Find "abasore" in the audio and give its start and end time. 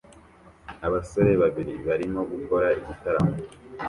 0.87-1.31